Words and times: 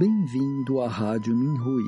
Bem-vindo 0.00 0.80
à 0.80 0.88
Rádio 0.88 1.36
Minhui. 1.36 1.84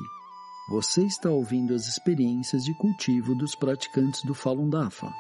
Você 0.69 1.03
está 1.03 1.31
ouvindo 1.31 1.75
as 1.75 1.89
experiências 1.89 2.63
de 2.63 2.75
cultivo 2.75 3.35
dos 3.35 3.55
praticantes 3.55 4.23
do 4.23 4.35
Falun 4.35 4.69
Dafa. 4.69 5.11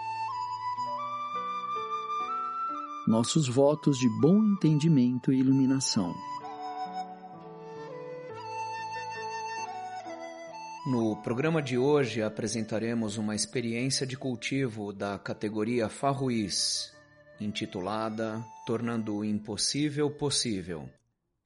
Nossos 3.09 3.49
votos 3.49 3.97
de 3.97 4.07
bom 4.21 4.37
entendimento 4.45 5.33
e 5.33 5.39
iluminação. 5.39 6.15
No 10.87 11.17
programa 11.23 11.63
de 11.63 11.79
hoje 11.79 12.23
apresentaremos 12.23 13.17
uma 13.17 13.35
experiência 13.35 14.07
de 14.07 14.19
cultivo 14.19 14.93
da 14.93 15.19
categoria 15.19 15.89
Farruís, 15.89 16.93
intitulada 17.41 18.45
Tornando 18.67 19.17
o 19.17 19.25
Impossível 19.25 20.11
Possível, 20.11 20.91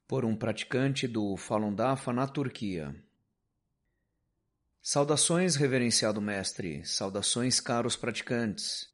por 0.06 0.24
um 0.24 0.36
praticante 0.36 1.08
do 1.08 1.36
Falun 1.36 1.74
Dafa 1.74 2.12
na 2.12 2.26
Turquia. 2.26 2.94
Saudações, 4.80 5.56
reverenciado 5.56 6.20
mestre, 6.20 6.84
saudações, 6.84 7.58
caros 7.58 7.96
praticantes. 7.96 8.88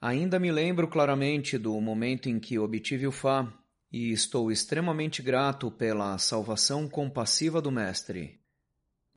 Ainda 0.00 0.38
me 0.38 0.50
lembro 0.50 0.88
claramente 0.88 1.56
do 1.56 1.80
momento 1.80 2.28
em 2.28 2.40
que 2.40 2.58
obtive 2.58 3.06
o 3.06 3.12
Fá 3.12 3.52
e 3.92 4.10
estou 4.10 4.50
extremamente 4.50 5.22
grato 5.22 5.70
pela 5.70 6.18
salvação 6.18 6.88
compassiva 6.88 7.62
do 7.62 7.70
mestre. 7.70 8.40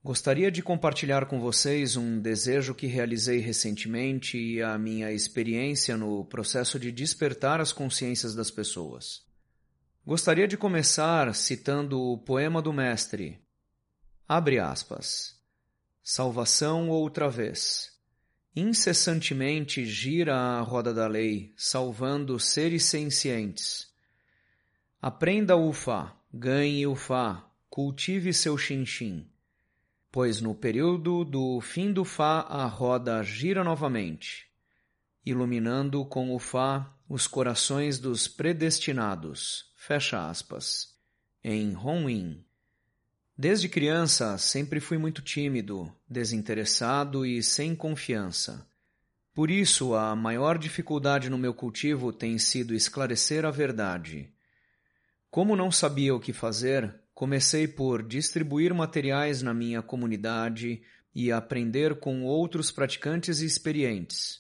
Gostaria 0.04 0.52
de 0.52 0.62
compartilhar 0.62 1.26
com 1.26 1.42
vocês 1.42 1.98
um 1.98 2.22
desejo 2.22 2.74
que 2.74 2.88
realizei 2.88 3.40
recentemente 3.40 4.38
e 4.38 4.62
a 4.62 4.78
minha 4.78 5.12
experiência 5.12 5.98
no 5.98 6.24
processo 6.24 6.80
de 6.80 6.92
despertar 6.92 7.60
as 7.60 7.74
consciências 7.74 8.34
das 8.34 8.50
pessoas. 8.50 9.29
Gostaria 10.06 10.48
de 10.48 10.58
começar 10.58 11.34
citando 11.36 12.02
o 12.02 12.18
poema 12.18 12.62
do 12.62 12.74
mestre. 12.74 13.40
Abre 14.28 14.60
aspas. 14.60 15.40
Salvação 16.04 16.90
outra 16.90 17.30
vez. 17.30 17.92
Incessantemente 18.56 19.86
gira 19.86 20.36
a 20.36 20.62
roda 20.62 20.94
da 20.94 21.08
lei, 21.08 21.54
salvando 21.56 22.40
seres 22.40 22.86
sencientes. 22.86 23.88
Aprenda 25.02 25.56
o 25.56 25.72
Fá, 25.72 26.18
ganhe 26.34 26.86
o 26.88 26.96
Fá, 26.96 27.50
cultive 27.70 28.34
seu 28.34 28.58
xinxim 28.58 29.30
pois 30.12 30.42
no 30.42 30.56
período 30.56 31.24
do 31.24 31.62
fim 31.62 31.92
do 31.92 32.04
Fá 32.04 32.42
a 32.42 32.66
roda 32.66 33.22
gira 33.24 33.64
novamente, 33.64 34.48
iluminando 35.26 36.04
com 36.06 36.34
o 36.34 36.40
Fá 36.40 36.96
os 37.08 37.28
corações 37.28 38.00
dos 38.00 38.28
predestinados. 38.28 39.69
Fecha 39.82 40.30
aspas. 40.30 40.94
Em 41.44 41.76
Honwin. 41.76 42.44
Desde 43.38 43.68
criança 43.68 44.38
sempre 44.38 44.80
fui 44.80 44.98
muito 44.98 45.22
tímido, 45.22 45.92
desinteressado 46.08 47.26
e 47.26 47.42
sem 47.42 47.76
confiança. 47.76 48.68
Por 49.34 49.50
isso, 49.50 49.96
a 49.96 50.16
maior 50.16 50.58
dificuldade 50.58 51.30
no 51.30 51.38
meu 51.38 51.54
cultivo 51.54 52.12
tem 52.12 52.38
sido 52.38 52.76
esclarecer 52.76 53.46
a 53.46 53.52
verdade. 53.52 54.30
Como 55.32 55.56
não 55.56 55.72
sabia 55.72 56.14
o 56.14 56.20
que 56.20 56.34
fazer, 56.34 56.94
Comecei 57.20 57.68
por 57.68 58.02
distribuir 58.02 58.74
materiais 58.74 59.42
na 59.42 59.54
minha 59.54 59.82
comunidade 59.82 60.82
e 61.14 61.34
aprender 61.34 62.00
com 62.00 62.24
outros 62.24 62.72
praticantes 62.72 63.42
experientes. 63.42 64.40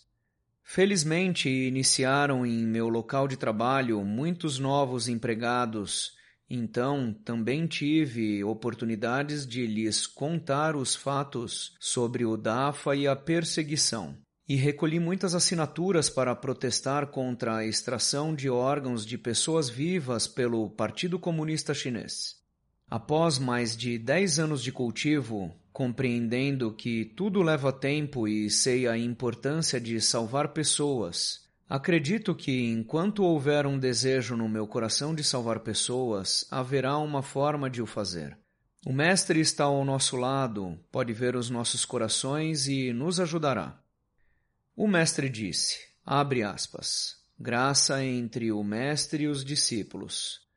Felizmente, 0.71 1.49
iniciaram 1.49 2.45
em 2.45 2.63
meu 2.63 2.89
local 2.89 3.27
de 3.27 3.35
trabalho 3.35 4.03
muitos 4.03 4.59
novos 4.59 5.07
empregados, 5.07 6.11
então 6.47 7.11
também 7.25 7.65
tive 7.65 8.43
oportunidades 8.43 9.47
de 9.47 9.65
lhes 9.65 10.05
contar 10.05 10.75
os 10.75 10.95
fatos 10.95 11.75
sobre 11.79 12.23
o 12.23 12.37
DAFA 12.37 12.95
e 12.95 13.07
a 13.07 13.15
perseguição. 13.15 14.15
E 14.47 14.55
recolhi 14.55 14.99
muitas 14.99 15.33
assinaturas 15.33 16.07
para 16.07 16.35
protestar 16.35 17.07
contra 17.07 17.57
a 17.57 17.65
extração 17.65 18.35
de 18.35 18.47
órgãos 18.47 19.07
de 19.07 19.17
pessoas 19.17 19.71
vivas 19.71 20.27
pelo 20.27 20.69
Partido 20.69 21.17
Comunista 21.17 21.73
Chinês. 21.73 22.38
Após 22.89 23.37
mais 23.37 23.77
de 23.77 23.99
dez 23.99 24.39
anos 24.39 24.63
de 24.63 24.71
cultivo, 24.71 25.55
compreendendo 25.71 26.73
que 26.73 27.05
tudo 27.05 27.43
leva 27.43 27.71
tempo 27.71 28.27
e 28.27 28.49
sei 28.49 28.87
a 28.87 28.97
importância 28.97 29.79
de 29.79 30.01
salvar 30.01 30.49
pessoas, 30.49 31.47
acredito 31.69 32.33
que 32.33 32.65
enquanto 32.65 33.23
houver 33.23 33.67
um 33.67 33.77
desejo 33.77 34.35
no 34.35 34.49
meu 34.49 34.65
coração 34.65 35.13
de 35.13 35.23
salvar 35.23 35.59
pessoas, 35.59 36.47
haverá 36.49 36.97
uma 36.97 37.21
forma 37.21 37.69
de 37.69 37.79
o 37.79 37.85
fazer. 37.85 38.35
O 38.83 38.91
Mestre 38.91 39.39
está 39.39 39.65
ao 39.65 39.85
nosso 39.85 40.17
lado, 40.17 40.79
pode 40.91 41.13
ver 41.13 41.35
os 41.35 41.47
nossos 41.47 41.85
corações 41.85 42.67
e 42.67 42.91
nos 42.91 43.19
ajudará. 43.19 43.79
O 44.75 44.87
Mestre 44.87 45.29
disse, 45.29 45.77
abre 46.03 46.41
aspas, 46.41 47.17
graça 47.39 48.03
entre 48.03 48.51
o 48.51 48.63
Mestre 48.63 49.25
e 49.25 49.27
os 49.27 49.45
discípulos. 49.45 50.48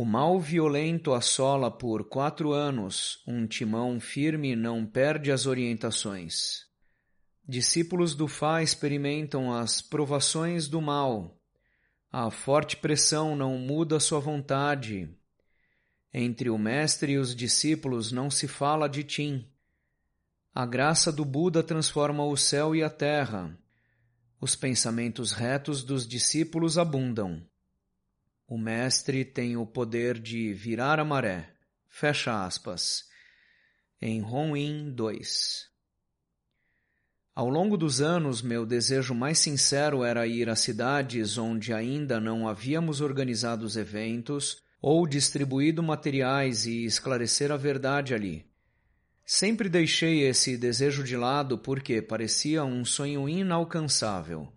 O 0.00 0.04
mal 0.04 0.38
violento 0.38 1.12
assola 1.12 1.72
por 1.72 2.04
quatro 2.04 2.52
anos, 2.52 3.20
um 3.26 3.48
timão 3.48 3.98
firme 3.98 4.54
não 4.54 4.86
perde 4.86 5.32
as 5.32 5.44
orientações. 5.44 6.68
Discípulos 7.44 8.14
do 8.14 8.28
Fá 8.28 8.62
experimentam 8.62 9.52
as 9.52 9.82
provações 9.82 10.68
do 10.68 10.80
mal. 10.80 11.36
A 12.12 12.30
forte 12.30 12.76
pressão 12.76 13.34
não 13.34 13.58
muda 13.58 13.98
sua 13.98 14.20
vontade. 14.20 15.12
Entre 16.14 16.48
o 16.48 16.56
mestre 16.56 17.14
e 17.14 17.18
os 17.18 17.34
discípulos 17.34 18.12
não 18.12 18.30
se 18.30 18.46
fala 18.46 18.88
de 18.88 19.02
Tim. 19.02 19.48
A 20.54 20.64
graça 20.64 21.10
do 21.10 21.24
Buda 21.24 21.60
transforma 21.60 22.24
o 22.24 22.36
céu 22.36 22.72
e 22.72 22.84
a 22.84 22.88
terra. 22.88 23.58
Os 24.40 24.54
pensamentos 24.54 25.32
retos 25.32 25.82
dos 25.82 26.06
discípulos 26.06 26.78
abundam. 26.78 27.47
O 28.50 28.56
mestre 28.56 29.26
tem 29.26 29.58
o 29.58 29.66
poder 29.66 30.18
de 30.18 30.54
virar 30.54 30.98
a 30.98 31.04
maré. 31.04 31.52
Fecha 31.86 32.46
aspas. 32.46 33.04
Em 34.00 34.22
Honwin 34.22 34.90
2. 34.90 35.68
Ao 37.34 37.46
longo 37.46 37.76
dos 37.76 38.00
anos, 38.00 38.40
meu 38.40 38.64
desejo 38.64 39.14
mais 39.14 39.38
sincero 39.38 40.02
era 40.02 40.26
ir 40.26 40.48
a 40.48 40.56
cidades 40.56 41.36
onde 41.36 41.74
ainda 41.74 42.18
não 42.18 42.48
havíamos 42.48 43.02
organizado 43.02 43.66
os 43.66 43.76
eventos 43.76 44.62
ou 44.80 45.06
distribuído 45.06 45.82
materiais 45.82 46.64
e 46.64 46.86
esclarecer 46.86 47.52
a 47.52 47.56
verdade 47.58 48.14
ali. 48.14 48.46
Sempre 49.26 49.68
deixei 49.68 50.22
esse 50.22 50.56
desejo 50.56 51.04
de 51.04 51.18
lado 51.18 51.58
porque 51.58 52.00
parecia 52.00 52.64
um 52.64 52.82
sonho 52.82 53.28
inalcançável. 53.28 54.50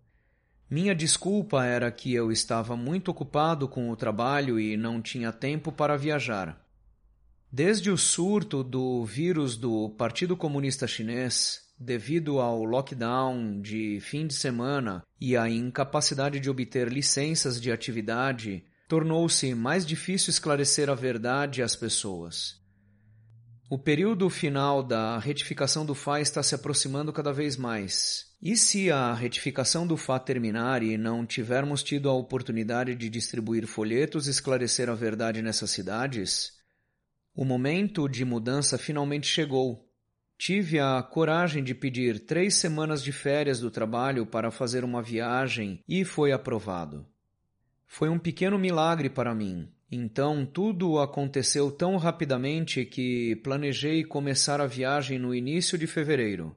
Minha 0.71 0.95
desculpa 0.95 1.65
era 1.65 1.91
que 1.91 2.13
eu 2.13 2.31
estava 2.31 2.77
muito 2.77 3.11
ocupado 3.11 3.67
com 3.67 3.89
o 3.89 3.95
trabalho 3.97 4.57
e 4.57 4.77
não 4.77 5.01
tinha 5.01 5.29
tempo 5.29 5.69
para 5.69 5.97
viajar. 5.97 6.65
Desde 7.51 7.91
o 7.91 7.97
surto 7.97 8.63
do 8.63 9.03
vírus 9.03 9.57
do 9.57 9.89
Partido 9.89 10.37
Comunista 10.37 10.87
Chinês, 10.87 11.59
devido 11.77 12.39
ao 12.39 12.63
lockdown 12.63 13.59
de 13.59 13.99
fim 13.99 14.25
de 14.25 14.33
semana 14.33 15.03
e 15.19 15.35
à 15.35 15.49
incapacidade 15.49 16.39
de 16.39 16.49
obter 16.49 16.87
licenças 16.87 17.59
de 17.59 17.69
atividade, 17.69 18.63
tornou-se 18.87 19.53
mais 19.53 19.85
difícil 19.85 20.29
esclarecer 20.29 20.89
a 20.89 20.95
verdade 20.95 21.61
às 21.61 21.75
pessoas. 21.75 22.60
O 23.73 23.79
período 23.79 24.29
final 24.29 24.83
da 24.83 25.17
retificação 25.17 25.85
do 25.85 25.95
FA 25.95 26.19
está 26.19 26.43
se 26.43 26.53
aproximando 26.53 27.13
cada 27.13 27.31
vez 27.31 27.55
mais. 27.55 28.25
E 28.41 28.57
se 28.57 28.91
a 28.91 29.13
retificação 29.13 29.87
do 29.87 29.95
FA 29.95 30.19
terminar 30.19 30.83
e 30.83 30.97
não 30.97 31.25
tivermos 31.25 31.81
tido 31.81 32.09
a 32.09 32.13
oportunidade 32.13 32.93
de 32.95 33.09
distribuir 33.09 33.65
folhetos 33.65 34.27
e 34.27 34.29
esclarecer 34.29 34.89
a 34.89 34.93
verdade 34.93 35.41
nessas 35.41 35.71
cidades? 35.71 36.51
O 37.33 37.45
momento 37.45 38.09
de 38.09 38.25
mudança 38.25 38.77
finalmente 38.77 39.27
chegou. 39.27 39.89
Tive 40.37 40.77
a 40.77 41.01
coragem 41.01 41.63
de 41.63 41.73
pedir 41.73 42.25
três 42.25 42.55
semanas 42.55 43.01
de 43.01 43.13
férias 43.13 43.61
do 43.61 43.71
trabalho 43.71 44.25
para 44.25 44.51
fazer 44.51 44.83
uma 44.83 45.01
viagem 45.01 45.81
e 45.87 46.03
foi 46.03 46.33
aprovado. 46.33 47.07
Foi 47.87 48.09
um 48.09 48.19
pequeno 48.19 48.59
milagre 48.59 49.09
para 49.09 49.33
mim, 49.33 49.71
então 49.91 50.45
tudo 50.45 50.99
aconteceu 50.99 51.69
tão 51.69 51.97
rapidamente 51.97 52.85
que 52.85 53.35
planejei 53.37 54.03
começar 54.05 54.61
a 54.61 54.65
viagem 54.65 55.19
no 55.19 55.35
início 55.35 55.77
de 55.77 55.85
fevereiro. 55.85 56.55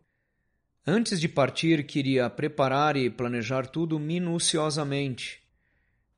Antes 0.87 1.21
de 1.21 1.29
partir, 1.29 1.85
queria 1.85 2.31
preparar 2.31 2.97
e 2.97 3.11
planejar 3.11 3.67
tudo 3.67 3.99
minuciosamente. 3.99 5.43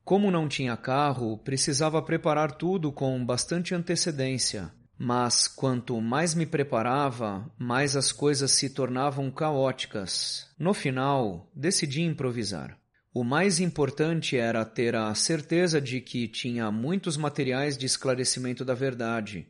Como 0.03 0.29
não 0.29 0.47
tinha 0.47 0.77
carro, 0.77 1.37
precisava 1.37 2.01
preparar 2.01 2.51
tudo 2.51 2.91
com 2.91 3.25
bastante 3.25 3.73
antecedência. 3.73 4.71
Mas 4.99 5.47
quanto 5.47 5.99
mais 6.01 6.33
me 6.33 6.45
preparava, 6.45 7.49
mais 7.57 7.95
as 7.95 8.11
coisas 8.11 8.51
se 8.51 8.69
tornavam 8.69 9.29
caóticas. 9.29 10.49
No 10.57 10.73
final, 10.73 11.49
decidi 11.55 12.01
improvisar. 12.01 12.77
O 13.19 13.23
mais 13.23 13.59
importante 13.59 14.37
era 14.37 14.63
ter 14.63 14.95
a 14.95 15.11
certeza 15.15 15.81
de 15.81 15.99
que 15.99 16.27
tinha 16.27 16.69
muitos 16.69 17.17
materiais 17.17 17.75
de 17.75 17.83
esclarecimento 17.83 18.63
da 18.63 18.75
verdade. 18.75 19.47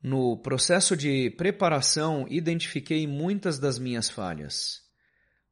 No 0.00 0.36
processo 0.36 0.96
de 0.96 1.30
preparação, 1.30 2.28
identifiquei 2.30 3.04
muitas 3.04 3.58
das 3.58 3.76
minhas 3.76 4.08
falhas. 4.08 4.82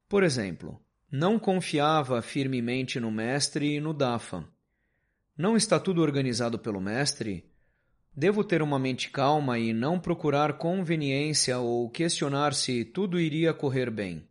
Por 0.09 0.23
exemplo, 0.23 0.81
não 1.11 1.37
confiava 1.37 2.23
firmemente 2.23 3.01
no 3.01 3.11
mestre 3.11 3.75
e 3.75 3.81
no 3.81 3.93
Dafa. 3.93 4.49
Não 5.37 5.57
está 5.57 5.81
tudo 5.81 6.03
organizado 6.03 6.57
pelo 6.57 6.81
mestre? 6.81 7.51
Devo 8.17 8.45
ter 8.45 8.63
uma 8.63 8.79
mente 8.79 9.11
calma 9.11 9.59
e 9.59 9.73
não 9.73 9.99
procurar 9.99 10.57
conveniência 10.57 11.59
ou 11.59 11.91
questionar 11.91 12.55
se 12.55 12.85
tudo 12.85 13.19
iria 13.19 13.53
correr 13.53 13.91
bem. 13.91 14.25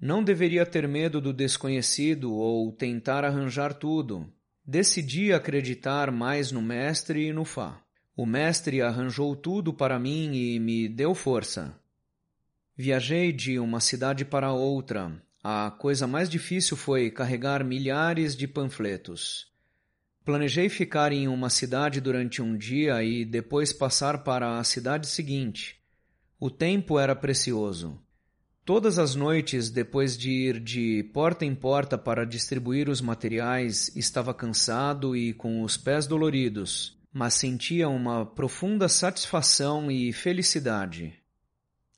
Não 0.00 0.22
deveria 0.22 0.66
ter 0.66 0.86
medo 0.86 1.20
do 1.20 1.32
desconhecido 1.32 2.32
ou 2.32 2.70
tentar 2.70 3.24
arranjar 3.24 3.72
tudo. 3.72 4.30
Decidi 4.64 5.32
acreditar 5.32 6.10
mais 6.10 6.52
no 6.52 6.60
mestre 6.60 7.28
e 7.28 7.32
no 7.32 7.44
Fá. 7.44 7.80
O 8.14 8.26
mestre 8.26 8.82
arranjou 8.82 9.34
tudo 9.34 9.72
para 9.72 9.98
mim 9.98 10.34
e 10.34 10.60
me 10.60 10.88
deu 10.88 11.14
força. 11.14 11.78
Viajei 12.76 13.32
de 13.32 13.58
uma 13.58 13.80
cidade 13.80 14.24
para 14.24 14.52
outra. 14.52 15.22
A 15.42 15.70
coisa 15.70 16.06
mais 16.06 16.28
difícil 16.28 16.76
foi 16.76 17.10
carregar 17.10 17.64
milhares 17.64 18.36
de 18.36 18.46
panfletos. 18.46 19.46
Planejei 20.24 20.68
ficar 20.68 21.12
em 21.12 21.28
uma 21.28 21.48
cidade 21.48 22.00
durante 22.00 22.42
um 22.42 22.56
dia 22.56 23.02
e 23.02 23.24
depois 23.24 23.72
passar 23.72 24.24
para 24.24 24.58
a 24.58 24.64
cidade 24.64 25.06
seguinte. 25.06 25.80
O 26.38 26.50
tempo 26.50 26.98
era 26.98 27.14
precioso. 27.14 27.98
Todas 28.66 28.98
as 28.98 29.14
noites, 29.14 29.70
depois 29.70 30.18
de 30.18 30.28
ir 30.28 30.58
de 30.58 31.04
porta 31.14 31.44
em 31.44 31.54
porta 31.54 31.96
para 31.96 32.26
distribuir 32.26 32.88
os 32.88 33.00
materiais, 33.00 33.94
estava 33.94 34.34
cansado 34.34 35.16
e 35.16 35.32
com 35.32 35.62
os 35.62 35.76
pés 35.76 36.04
doloridos, 36.08 36.98
mas 37.12 37.34
sentia 37.34 37.88
uma 37.88 38.26
profunda 38.26 38.88
satisfação 38.88 39.88
e 39.88 40.12
felicidade. 40.12 41.14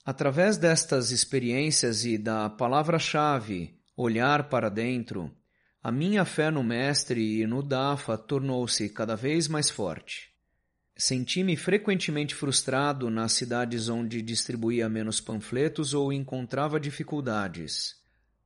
Através 0.04 0.58
destas 0.58 1.10
experiências 1.10 2.04
e 2.04 2.18
da 2.18 2.50
palavra-chave, 2.50 3.74
olhar 3.96 4.50
para 4.50 4.68
dentro, 4.68 5.34
a 5.82 5.90
minha 5.90 6.26
fé 6.26 6.50
no 6.50 6.62
Mestre 6.62 7.40
e 7.40 7.46
no 7.46 7.62
Dafa 7.62 8.18
tornou-se 8.18 8.90
cada 8.90 9.16
vez 9.16 9.48
mais 9.48 9.70
forte. 9.70 10.37
Senti-me 11.00 11.56
frequentemente 11.56 12.34
frustrado 12.34 13.08
nas 13.08 13.30
cidades 13.30 13.88
onde 13.88 14.20
distribuía 14.20 14.88
menos 14.88 15.20
panfletos 15.20 15.94
ou 15.94 16.12
encontrava 16.12 16.80
dificuldades. 16.80 17.94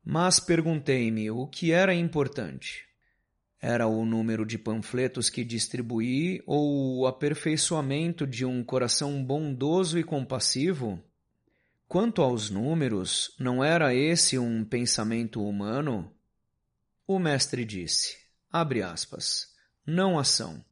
Mas 0.04 0.38
perguntei-me 0.38 1.30
o 1.30 1.46
que 1.46 1.72
era 1.72 1.94
importante. 1.94 2.84
Era 3.58 3.86
o 3.86 4.04
número 4.04 4.44
de 4.44 4.58
panfletos 4.58 5.30
que 5.30 5.42
distribuí 5.42 6.42
ou 6.46 6.98
o 6.98 7.06
aperfeiçoamento 7.06 8.26
de 8.26 8.44
um 8.44 8.62
coração 8.62 9.24
bondoso 9.24 9.98
e 9.98 10.04
compassivo? 10.04 11.02
Quanto 11.88 12.20
aos 12.20 12.50
números, 12.50 13.34
não 13.38 13.64
era 13.64 13.94
esse 13.94 14.38
um 14.38 14.62
pensamento 14.62 15.42
humano? 15.42 16.12
O 17.06 17.18
mestre 17.18 17.64
disse, 17.64 18.14
abre 18.50 18.82
aspas, 18.82 19.46
não 19.86 20.18
ação. 20.18 20.62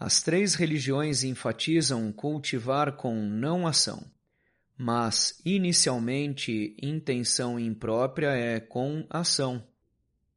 As 0.00 0.22
três 0.22 0.54
religiões 0.54 1.24
enfatizam 1.24 2.10
cultivar 2.10 2.96
com 2.96 3.14
não 3.16 3.66
ação, 3.66 4.02
mas 4.74 5.38
inicialmente 5.44 6.74
intenção 6.80 7.60
imprópria 7.60 8.30
é 8.30 8.58
com 8.58 9.06
ação. 9.10 9.62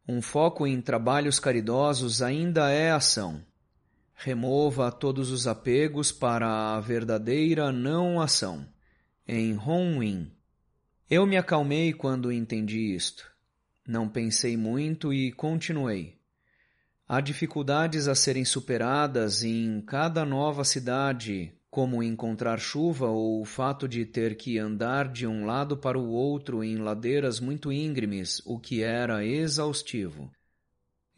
Um 0.05 0.21
foco 0.21 0.67
em 0.67 0.81
trabalhos 0.81 1.39
caridosos 1.39 2.21
ainda 2.21 2.69
é 2.71 2.91
ação. 2.91 3.41
Remova 4.13 4.91
todos 4.91 5.31
os 5.31 5.47
apegos 5.47 6.11
para 6.11 6.75
a 6.75 6.81
verdadeira 6.81 7.71
não 7.71 8.19
ação. 8.19 8.67
Em 9.25 9.57
Honwin. 9.57 10.29
Eu 11.09 11.25
me 11.25 11.37
acalmei 11.37 11.93
quando 11.93 12.33
entendi 12.33 12.93
isto. 12.93 13.31
Não 13.87 14.09
pensei 14.09 14.57
muito 14.57 15.13
e 15.13 15.31
continuei. 15.31 16.21
Há 17.07 17.19
dificuldades 17.19 18.07
a 18.07 18.15
serem 18.15 18.45
superadas 18.45 19.43
em 19.43 19.81
cada 19.81 20.23
nova 20.23 20.63
cidade, 20.63 21.53
como 21.69 22.01
encontrar 22.01 22.59
chuva 22.59 23.07
ou 23.07 23.41
o 23.41 23.45
fato 23.45 23.87
de 23.87 24.05
ter 24.05 24.37
que 24.37 24.57
andar 24.57 25.11
de 25.11 25.27
um 25.27 25.45
lado 25.45 25.75
para 25.75 25.99
o 25.99 26.09
outro 26.09 26.63
em 26.63 26.77
ladeiras 26.77 27.41
muito 27.41 27.73
íngremes, 27.73 28.41
o 28.45 28.57
que 28.57 28.81
era 28.81 29.25
exaustivo. 29.25 30.31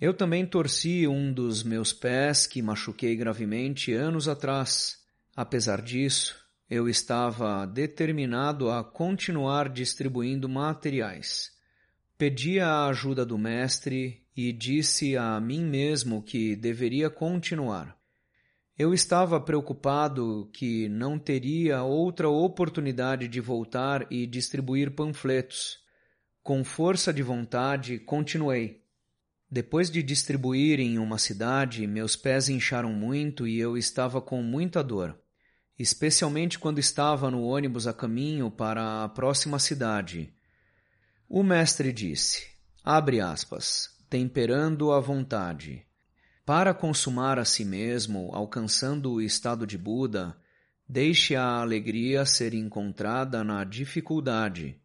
Eu 0.01 0.13
também 0.13 0.45
torci 0.45 1.07
um 1.07 1.31
dos 1.31 1.61
meus 1.61 1.93
pés 1.93 2.47
que 2.47 2.61
machuquei 2.61 3.15
gravemente 3.15 3.93
anos 3.93 4.27
atrás. 4.27 4.97
Apesar 5.35 5.81
disso, 5.81 6.35
eu 6.69 6.89
estava 6.89 7.65
determinado 7.67 8.71
a 8.71 8.83
continuar 8.83 9.69
distribuindo 9.69 10.49
materiais. 10.49 11.51
Pedi 12.17 12.59
a 12.59 12.87
ajuda 12.87 13.25
do 13.25 13.37
mestre 13.37 14.24
e 14.35 14.51
disse 14.51 15.15
a 15.15 15.39
mim 15.39 15.63
mesmo 15.63 16.21
que 16.21 16.55
deveria 16.55 17.09
continuar. 17.09 17.97
Eu 18.77 18.93
estava 18.93 19.39
preocupado 19.39 20.49
que 20.51 20.89
não 20.89 21.17
teria 21.17 21.83
outra 21.83 22.29
oportunidade 22.29 23.29
de 23.29 23.39
voltar 23.39 24.05
e 24.11 24.27
distribuir 24.27 24.91
panfletos. 24.91 25.79
Com 26.43 26.61
força 26.61 27.13
de 27.13 27.23
vontade, 27.23 27.97
continuei. 27.99 28.83
Depois 29.49 29.89
de 29.89 30.03
distribuir 30.03 30.81
em 30.81 30.99
uma 30.99 31.17
cidade, 31.17 31.87
meus 31.87 32.17
pés 32.17 32.49
incharam 32.49 32.91
muito 32.91 33.47
e 33.47 33.57
eu 33.57 33.77
estava 33.77 34.21
com 34.21 34.43
muita 34.43 34.83
dor, 34.83 35.17
especialmente 35.79 36.59
quando 36.59 36.77
estava 36.77 37.31
no 37.31 37.43
ônibus 37.43 37.87
a 37.87 37.93
caminho 37.93 38.51
para 38.51 39.05
a 39.05 39.07
próxima 39.09 39.57
cidade. 39.57 40.33
O 41.29 41.41
mestre 41.41 41.93
disse, 41.93 42.45
abre 42.83 43.21
aspas, 43.21 43.94
temperando 44.15 44.93
a 44.93 44.99
vontade. 45.01 45.85
Para 46.45 46.73
consumar 46.73 47.37
a 47.37 47.43
si 47.43 47.65
mesmo, 47.65 48.29
alcançando 48.31 49.11
o 49.11 49.21
estado 49.21 49.67
de 49.67 49.77
Buda, 49.77 50.37
deixe 50.87 51.35
a 51.35 51.59
alegria 51.59 52.25
ser 52.25 52.53
encontrada 52.53 53.43
na 53.43 53.65
dificuldade. 53.65 54.79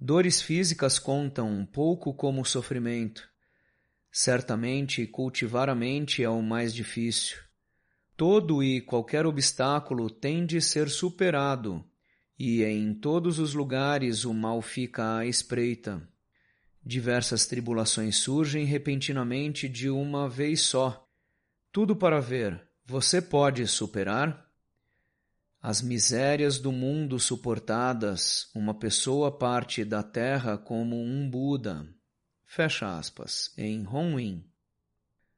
Dores 0.00 0.40
físicas 0.40 0.98
contam 0.98 1.50
um 1.50 1.66
pouco 1.66 2.14
como 2.14 2.46
sofrimento. 2.46 3.28
Certamente, 4.10 5.06
cultivar 5.06 5.68
a 5.68 5.74
mente 5.74 6.24
é 6.24 6.30
o 6.30 6.40
mais 6.40 6.72
difícil. 6.72 7.36
Todo 8.16 8.62
e 8.62 8.80
qualquer 8.80 9.26
obstáculo 9.26 10.08
tem 10.08 10.46
de 10.46 10.62
ser 10.62 10.88
superado, 10.88 11.84
e 12.38 12.64
em 12.64 12.94
todos 12.94 13.38
os 13.38 13.52
lugares 13.52 14.24
o 14.24 14.32
mal 14.32 14.62
fica 14.62 15.18
à 15.18 15.26
espreita. 15.26 16.10
Diversas 16.84 17.46
tribulações 17.46 18.16
surgem 18.16 18.64
repentinamente 18.64 19.68
de 19.68 19.88
uma 19.88 20.28
vez 20.28 20.62
só. 20.62 21.08
Tudo 21.70 21.94
para 21.94 22.20
ver. 22.20 22.60
Você 22.84 23.22
pode 23.22 23.66
superar? 23.66 24.50
As 25.60 25.80
misérias 25.80 26.58
do 26.58 26.72
mundo 26.72 27.20
suportadas, 27.20 28.50
uma 28.52 28.74
pessoa 28.74 29.30
parte 29.30 29.84
da 29.84 30.02
terra 30.02 30.58
como 30.58 31.00
um 31.00 31.30
Buda. 31.30 31.86
Fecha 32.44 32.98
aspas. 32.98 33.54
Em 33.56 33.86
Honwin. 33.86 34.44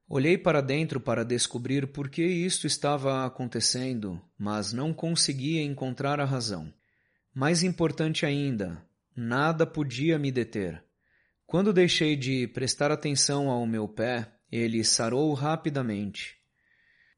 Olhei 0.09 0.39
para 0.39 0.63
dentro 0.63 0.99
para 0.99 1.25
descobrir 1.25 1.89
por 1.89 2.09
que 2.09 2.25
isto 2.25 2.67
estava 2.67 3.27
acontecendo, 3.27 4.21
mas 4.39 4.73
não 4.73 4.95
conseguia 4.95 5.63
encontrar 5.63 6.19
a 6.21 6.25
razão. 6.25 6.73
Mais 7.35 7.63
importante 7.63 8.25
ainda, 8.25 8.83
nada 9.15 9.67
podia 9.67 10.19
me 10.19 10.33
deter. 10.33 10.83
Quando 11.47 11.73
deixei 11.73 12.17
de 12.17 12.47
prestar 12.49 12.91
atenção 12.91 13.51
ao 13.51 13.67
meu 13.67 13.87
pé, 13.87 14.33
ele 14.51 14.83
sarou 14.85 15.33
rapidamente. 15.35 16.37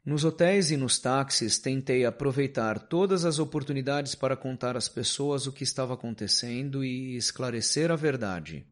Nos 0.04 0.25
hotéis 0.25 0.71
e 0.71 0.76
nos 0.76 0.99
táxis 0.99 1.59
tentei 1.59 2.04
aproveitar 2.04 2.78
todas 2.78 3.25
as 3.25 3.38
oportunidades 3.38 4.14
para 4.14 4.37
contar 4.37 4.76
às 4.76 4.88
pessoas 4.88 5.47
o 5.47 5.52
que 5.52 5.64
estava 5.64 5.95
acontecendo 5.95 6.85
e 6.85 7.16
esclarecer 7.16 7.90
a 7.90 7.97
verdade. 7.97 8.66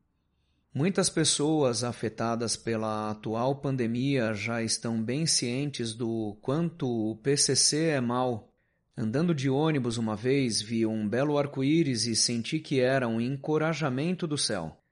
Muitas 0.73 1.09
pessoas 1.09 1.85
afetadas 1.85 2.57
pela 2.57 3.11
atual 3.11 3.57
pandemia 3.57 4.35
já 4.35 4.63
estão 4.63 5.03
bem 5.03 5.27
cientes 5.27 5.95
do 5.95 6.37
quanto 6.41 6.89
o 6.89 7.17
PCC 7.17 7.91
é 7.91 8.01
mal. 8.01 8.53
Andando 8.97 9.35
de 9.35 9.51
ônibus 9.51 9.99
uma 9.99 10.15
vez, 10.15 10.63
vi 10.63 10.87
um 10.87 11.09
belo 11.09 11.37
arco-íris 11.37 12.07
e 12.07 12.15
senti 12.15 12.61
que 12.61 12.81
era 12.81 13.09
um 13.09 13.21
encorajamento 13.21 14.27
do 14.27 14.39
céu. 14.39 14.84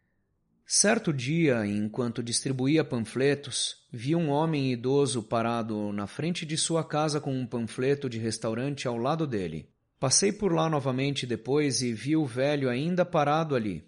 Certo 0.74 1.12
dia, 1.12 1.66
enquanto 1.66 2.22
distribuía 2.22 2.82
panfletos, 2.82 3.76
vi 3.92 4.16
um 4.16 4.30
homem 4.30 4.72
idoso 4.72 5.22
parado 5.22 5.92
na 5.92 6.06
frente 6.06 6.46
de 6.46 6.56
sua 6.56 6.82
casa 6.82 7.20
com 7.20 7.30
um 7.38 7.46
panfleto 7.46 8.08
de 8.08 8.18
restaurante 8.18 8.88
ao 8.88 8.96
lado 8.96 9.26
dele. 9.26 9.68
Passei 10.00 10.32
por 10.32 10.50
lá 10.50 10.70
novamente 10.70 11.26
depois 11.26 11.82
e 11.82 11.92
vi 11.92 12.16
o 12.16 12.24
velho 12.24 12.70
ainda 12.70 13.04
parado 13.04 13.54
ali. 13.54 13.84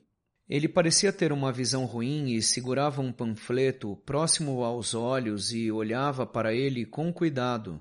Ele 0.46 0.68
parecia 0.68 1.10
ter 1.10 1.32
uma 1.32 1.50
visão 1.50 1.86
ruim 1.86 2.34
e 2.34 2.42
segurava 2.42 3.00
um 3.00 3.10
panfleto 3.10 3.96
próximo 4.04 4.62
aos 4.62 4.92
olhos 4.92 5.54
e 5.54 5.72
olhava 5.72 6.26
para 6.26 6.52
ele 6.52 6.84
com 6.84 7.10
cuidado. 7.10 7.80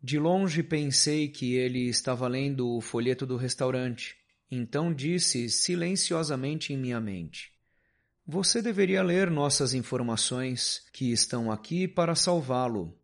De 0.00 0.16
longe 0.16 0.62
pensei 0.62 1.26
que 1.26 1.56
ele 1.56 1.88
estava 1.88 2.28
lendo 2.28 2.68
o 2.68 2.80
folheto 2.80 3.26
do 3.26 3.36
restaurante. 3.36 4.14
Então 4.48 4.94
disse 4.94 5.50
silenciosamente 5.50 6.72
em 6.72 6.76
minha 6.76 7.00
mente: 7.00 7.53
Você 8.26 8.62
deveria 8.62 9.02
ler 9.02 9.30
nossas 9.30 9.74
informações, 9.74 10.82
que 10.94 11.12
estão 11.12 11.52
aqui 11.52 11.86
para 11.86 12.14
salvá-lo. 12.14 12.98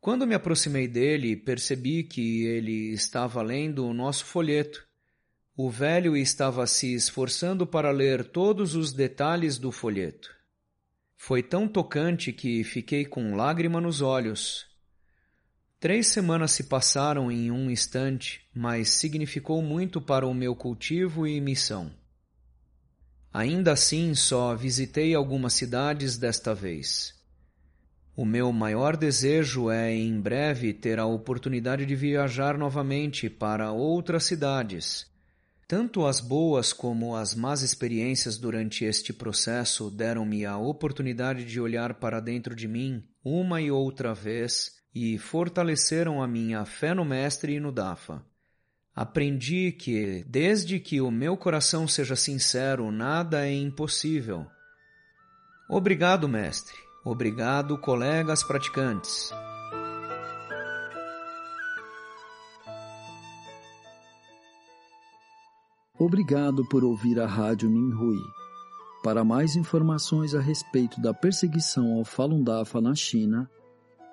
Quando 0.00 0.26
me 0.26 0.34
aproximei 0.34 0.88
dele, 0.88 1.36
percebi 1.36 2.02
que 2.02 2.46
ele 2.46 2.90
estava 2.94 3.42
lendo 3.42 3.86
o 3.86 3.92
nosso 3.92 4.24
folheto. 4.24 4.86
O 5.54 5.70
velho 5.70 6.16
estava 6.16 6.66
se 6.66 6.94
esforçando 6.94 7.66
para 7.66 7.90
ler 7.90 8.24
todos 8.24 8.74
os 8.74 8.90
detalhes 8.94 9.58
do 9.58 9.70
folheto. 9.70 10.34
Foi 11.14 11.42
tão 11.42 11.68
tocante 11.68 12.32
que 12.32 12.64
fiquei 12.64 13.04
com 13.04 13.36
lágrima 13.36 13.82
nos 13.82 14.00
olhos. 14.00 14.66
Três 15.78 16.06
semanas 16.06 16.52
se 16.52 16.64
passaram 16.64 17.30
em 17.30 17.50
um 17.50 17.70
instante, 17.70 18.48
mas 18.54 18.88
significou 18.88 19.60
muito 19.60 20.00
para 20.00 20.26
o 20.26 20.32
meu 20.32 20.56
cultivo 20.56 21.26
e 21.26 21.38
missão. 21.38 21.92
Ainda 23.34 23.72
assim, 23.72 24.14
só 24.14 24.54
visitei 24.54 25.12
algumas 25.12 25.54
cidades 25.54 26.16
desta 26.16 26.54
vez. 26.54 27.12
O 28.14 28.24
meu 28.24 28.52
maior 28.52 28.96
desejo 28.96 29.72
é, 29.72 29.92
em 29.92 30.20
breve, 30.20 30.72
ter 30.72 31.00
a 31.00 31.04
oportunidade 31.04 31.84
de 31.84 31.96
viajar 31.96 32.56
novamente 32.56 33.28
para 33.28 33.72
outras 33.72 34.22
cidades. 34.22 35.12
Tanto 35.66 36.06
as 36.06 36.20
boas 36.20 36.72
como 36.72 37.16
as 37.16 37.34
más 37.34 37.62
experiências 37.62 38.38
durante 38.38 38.84
este 38.84 39.12
processo 39.12 39.90
deram-me 39.90 40.46
a 40.46 40.56
oportunidade 40.56 41.44
de 41.44 41.60
olhar 41.60 41.94
para 41.94 42.20
dentro 42.20 42.54
de 42.54 42.68
mim 42.68 43.02
uma 43.24 43.60
e 43.60 43.68
outra 43.68 44.14
vez 44.14 44.76
e 44.94 45.18
fortaleceram 45.18 46.22
a 46.22 46.28
minha 46.28 46.64
fé 46.64 46.94
no 46.94 47.04
Mestre 47.04 47.54
e 47.54 47.58
no 47.58 47.72
Dafa. 47.72 48.24
Aprendi 48.94 49.72
que, 49.72 50.24
desde 50.28 50.78
que 50.78 51.00
o 51.00 51.10
meu 51.10 51.36
coração 51.36 51.88
seja 51.88 52.14
sincero, 52.14 52.92
nada 52.92 53.46
é 53.46 53.52
impossível. 53.52 54.46
Obrigado, 55.68 56.28
Mestre. 56.28 56.76
Obrigado, 57.04 57.76
colegas 57.76 58.44
praticantes. 58.44 59.30
Obrigado 65.98 66.64
por 66.68 66.84
ouvir 66.84 67.18
a 67.18 67.26
Rádio 67.26 67.68
Minhui. 67.68 68.20
Para 69.02 69.24
mais 69.24 69.56
informações 69.56 70.34
a 70.34 70.40
respeito 70.40 71.00
da 71.00 71.12
perseguição 71.12 71.98
ao 71.98 72.04
Falun 72.04 72.42
Dafa 72.42 72.80
na 72.80 72.94
China, 72.94 73.50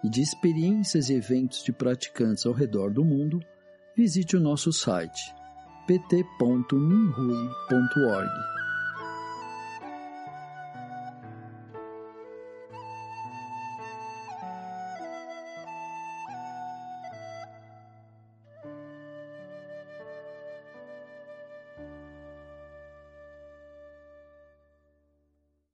e 0.03 0.09
de 0.09 0.21
experiências 0.21 1.09
e 1.09 1.13
eventos 1.13 1.63
de 1.63 1.71
praticantes 1.71 2.45
ao 2.45 2.53
redor 2.53 2.91
do 2.91 3.05
mundo, 3.05 3.39
visite 3.95 4.38
o 4.38 4.39
nosso 4.39 4.71
site 4.71 5.33
pt.minrui.org. 5.88 6.62